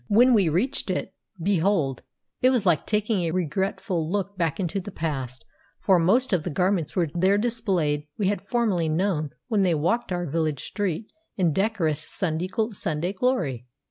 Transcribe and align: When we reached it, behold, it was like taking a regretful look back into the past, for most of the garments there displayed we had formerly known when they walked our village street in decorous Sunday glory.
When 0.07 0.33
we 0.33 0.49
reached 0.49 0.89
it, 0.89 1.13
behold, 1.39 2.01
it 2.41 2.49
was 2.49 2.65
like 2.65 2.87
taking 2.87 3.21
a 3.21 3.29
regretful 3.29 4.09
look 4.11 4.35
back 4.35 4.59
into 4.59 4.79
the 4.81 4.89
past, 4.89 5.45
for 5.79 5.99
most 5.99 6.33
of 6.33 6.41
the 6.41 6.49
garments 6.49 6.95
there 7.13 7.37
displayed 7.37 8.07
we 8.17 8.27
had 8.27 8.41
formerly 8.41 8.89
known 8.89 9.29
when 9.47 9.61
they 9.61 9.75
walked 9.75 10.11
our 10.11 10.25
village 10.25 10.63
street 10.63 11.11
in 11.37 11.53
decorous 11.53 11.99
Sunday 12.09 12.47
glory. 13.13 13.67